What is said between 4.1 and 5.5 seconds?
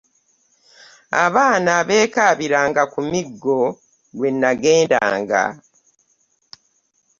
lwe nagendanga.